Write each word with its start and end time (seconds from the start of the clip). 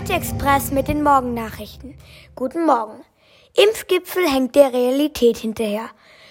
Heute 0.00 0.14
Express 0.14 0.70
mit 0.70 0.88
den 0.88 1.02
Morgennachrichten. 1.02 1.94
Guten 2.34 2.64
Morgen. 2.64 3.04
Impfgipfel 3.54 4.26
hängt 4.26 4.54
der 4.54 4.72
Realität 4.72 5.36
hinterher. 5.36 5.90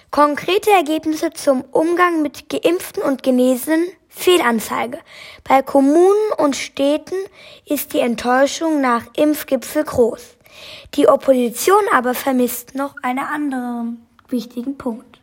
Konkrete 0.09 0.71
Ergebnisse 0.71 1.29
zum 1.33 1.63
Umgang 1.69 2.23
mit 2.23 2.49
Geimpften 2.49 3.03
und 3.03 3.21
Genesenen 3.21 3.87
Fehlanzeige. 4.07 4.97
Bei 5.47 5.61
Kommunen 5.61 6.31
und 6.39 6.55
Städten 6.55 7.13
ist 7.63 7.93
die 7.93 7.99
Enttäuschung 7.99 8.81
nach 8.81 9.03
Impfgipfel 9.15 9.83
groß. 9.83 10.37
Die 10.95 11.07
Opposition 11.07 11.83
aber 11.93 12.15
vermisst 12.15 12.73
noch 12.73 12.95
einen 13.03 13.19
anderen 13.19 14.07
wichtigen 14.29 14.79
Punkt. 14.79 15.18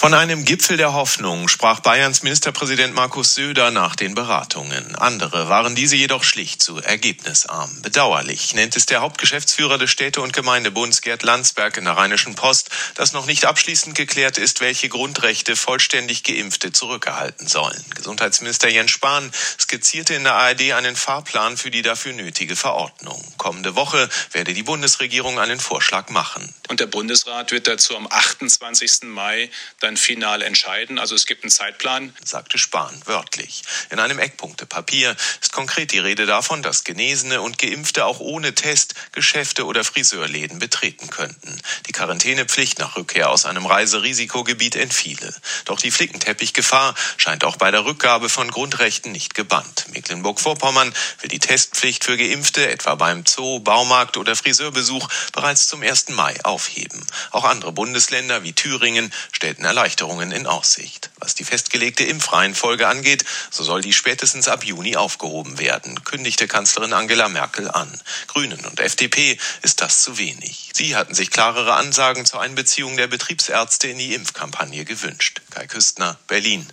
Von 0.00 0.14
einem 0.14 0.46
Gipfel 0.46 0.78
der 0.78 0.94
Hoffnung 0.94 1.46
sprach 1.48 1.80
Bayerns 1.80 2.22
Ministerpräsident 2.22 2.94
Markus 2.94 3.34
Söder 3.34 3.70
nach 3.70 3.96
den 3.96 4.14
Beratungen. 4.14 4.96
Andere 4.96 5.50
waren 5.50 5.74
diese 5.74 5.94
jedoch 5.94 6.24
schlicht 6.24 6.62
zu 6.62 6.78
ergebnisarm. 6.78 7.82
Bedauerlich 7.82 8.54
nennt 8.54 8.76
es 8.76 8.86
der 8.86 9.02
Hauptgeschäftsführer 9.02 9.76
des 9.76 9.90
Städte- 9.90 10.22
und 10.22 10.32
Gemeindebunds 10.32 11.02
Gerd 11.02 11.22
Landsberg 11.22 11.76
in 11.76 11.84
der 11.84 11.98
Rheinischen 11.98 12.34
Post, 12.34 12.70
dass 12.94 13.12
noch 13.12 13.26
nicht 13.26 13.44
abschließend 13.44 13.94
geklärt 13.94 14.38
ist, 14.38 14.62
welche 14.62 14.88
Grundrechte 14.88 15.54
vollständig 15.54 16.24
Geimpfte 16.24 16.72
zurückerhalten 16.72 17.46
sollen. 17.46 17.84
Gesundheitsminister 17.94 18.70
Jens 18.70 18.92
Spahn 18.92 19.30
skizzierte 19.58 20.14
in 20.14 20.24
der 20.24 20.32
ARD 20.36 20.72
einen 20.72 20.96
Fahrplan 20.96 21.58
für 21.58 21.70
die 21.70 21.82
dafür 21.82 22.14
nötige 22.14 22.56
Verordnung. 22.56 23.22
Kommende 23.36 23.76
Woche 23.76 24.08
werde 24.32 24.54
die 24.54 24.62
Bundesregierung 24.62 25.38
einen 25.38 25.60
Vorschlag 25.60 26.08
machen. 26.08 26.54
Und 26.68 26.80
der 26.80 26.86
Bundesrat 26.86 27.52
wird 27.52 27.66
dazu 27.66 27.94
am 27.96 28.06
28. 28.10 29.02
Mai 29.02 29.50
dann 29.80 29.89
dann 29.90 29.96
final 29.96 30.42
entscheiden. 30.42 31.00
Also 31.00 31.16
es 31.16 31.26
gibt 31.26 31.42
einen 31.42 31.50
Zeitplan. 31.50 32.14
Sagte 32.24 32.58
Spahn 32.58 32.96
wörtlich. 33.06 33.62
In 33.90 33.98
einem 33.98 34.20
Eckpunktepapier 34.20 35.16
ist 35.40 35.52
konkret 35.52 35.90
die 35.90 35.98
Rede 35.98 36.26
davon, 36.26 36.62
dass 36.62 36.84
Genesene 36.84 37.40
und 37.40 37.58
Geimpfte 37.58 38.04
auch 38.04 38.20
ohne 38.20 38.54
Test 38.54 38.94
Geschäfte 39.10 39.66
oder 39.66 39.82
Friseurläden 39.82 40.60
betreten 40.60 41.10
könnten. 41.10 41.60
Die 41.88 41.92
Quarantänepflicht 41.92 42.78
nach 42.78 42.96
Rückkehr 42.96 43.30
aus 43.30 43.46
einem 43.46 43.66
Reiserisikogebiet 43.66 44.76
entfiele. 44.76 45.34
Doch 45.64 45.80
die 45.80 45.90
Flickenteppichgefahr 45.90 46.94
scheint 47.16 47.42
auch 47.42 47.56
bei 47.56 47.72
der 47.72 47.84
Rückgabe 47.84 48.28
von 48.28 48.48
Grundrechten 48.48 49.10
nicht 49.10 49.34
gebannt. 49.34 49.86
Mecklenburg-Vorpommern 49.92 50.94
will 51.20 51.30
die 51.30 51.40
Testpflicht 51.40 52.04
für 52.04 52.16
Geimpfte 52.16 52.70
etwa 52.70 52.94
beim 52.94 53.24
Zoo, 53.26 53.58
Baumarkt 53.58 54.16
oder 54.16 54.36
Friseurbesuch 54.36 55.08
bereits 55.32 55.66
zum 55.66 55.82
1. 55.82 56.10
Mai 56.10 56.36
aufheben. 56.44 57.04
Auch 57.32 57.44
andere 57.44 57.72
Bundesländer 57.72 58.44
wie 58.44 58.52
Thüringen 58.52 59.12
stellten 59.32 59.66
Erleichterungen 59.80 60.30
in 60.30 60.46
Aussicht. 60.46 61.08
Was 61.20 61.34
die 61.34 61.44
festgelegte 61.44 62.04
Impfreihenfolge 62.04 62.86
angeht, 62.86 63.24
so 63.50 63.64
soll 63.64 63.80
die 63.80 63.94
spätestens 63.94 64.46
ab 64.46 64.62
Juni 64.62 64.94
aufgehoben 64.96 65.58
werden, 65.58 66.04
kündigte 66.04 66.46
Kanzlerin 66.46 66.92
Angela 66.92 67.30
Merkel 67.30 67.70
an. 67.70 67.90
Grünen 68.26 68.62
und 68.66 68.78
FDP 68.78 69.38
ist 69.62 69.80
das 69.80 70.02
zu 70.02 70.18
wenig. 70.18 70.70
Sie 70.74 70.96
hatten 70.96 71.14
sich 71.14 71.30
klarere 71.30 71.72
Ansagen 71.76 72.26
zur 72.26 72.42
Einbeziehung 72.42 72.98
der 72.98 73.06
Betriebsärzte 73.06 73.88
in 73.88 73.96
die 73.96 74.12
Impfkampagne 74.12 74.84
gewünscht. 74.84 75.40
Kai 75.48 75.66
Küstner, 75.66 76.18
Berlin. 76.26 76.70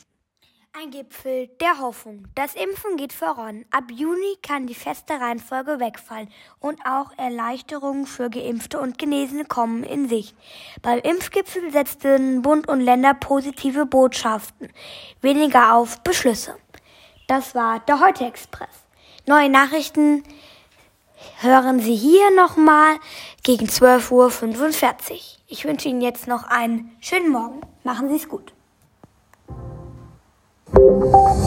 Ein 0.79 0.91
Gipfel 0.91 1.47
der 1.59 1.79
Hoffnung. 1.79 2.25
Das 2.35 2.53
Impfen 2.53 2.97
geht 2.97 3.11
voran. 3.11 3.65
Ab 3.71 3.85
Juni 3.91 4.37
kann 4.43 4.67
die 4.67 4.75
feste 4.75 5.19
Reihenfolge 5.19 5.79
wegfallen 5.79 6.29
und 6.59 6.79
auch 6.85 7.17
Erleichterungen 7.17 8.05
für 8.05 8.29
Geimpfte 8.29 8.79
und 8.79 8.99
Genesene 8.99 9.45
kommen 9.45 9.83
in 9.83 10.07
Sicht. 10.07 10.35
Beim 10.83 10.99
Impfgipfel 10.99 11.71
setzten 11.71 12.43
Bund 12.43 12.67
und 12.67 12.81
Länder 12.81 13.15
positive 13.15 13.87
Botschaften, 13.87 14.71
weniger 15.21 15.73
auf 15.73 16.01
Beschlüsse. 16.01 16.55
Das 17.25 17.55
war 17.55 17.79
der 17.79 17.99
Heute 17.99 18.25
Express. 18.25 18.69
Neue 19.25 19.49
Nachrichten 19.49 20.23
hören 21.39 21.79
Sie 21.79 21.95
hier 21.95 22.29
nochmal 22.35 22.97
gegen 23.41 23.65
12.45 23.65 24.11
Uhr. 24.11 25.17
Ich 25.47 25.65
wünsche 25.65 25.89
Ihnen 25.89 26.01
jetzt 26.01 26.27
noch 26.27 26.43
einen 26.43 26.95
schönen 26.99 27.29
Morgen. 27.31 27.61
Machen 27.83 28.09
Sie 28.09 28.17
es 28.17 28.29
gut. 28.29 28.53
Música 30.73 31.46